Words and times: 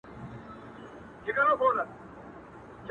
هوا 1.25 1.43
نن 1.45 1.55
سړه 1.59 1.71
ده. 1.75 1.83